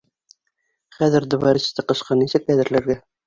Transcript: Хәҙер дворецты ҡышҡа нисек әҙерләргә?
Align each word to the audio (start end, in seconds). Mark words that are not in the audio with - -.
Хәҙер 0.95 1.27
дворецты 1.35 1.85
ҡышҡа 1.93 2.19
нисек 2.23 2.53
әҙерләргә? 2.57 2.99